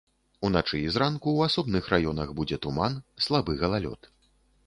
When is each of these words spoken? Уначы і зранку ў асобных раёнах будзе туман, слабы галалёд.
Уначы 0.47 0.77
і 0.83 0.87
зранку 0.93 1.29
ў 1.33 1.39
асобных 1.51 1.89
раёнах 1.93 2.33
будзе 2.39 2.59
туман, 2.63 2.97
слабы 3.27 3.51
галалёд. 3.63 4.11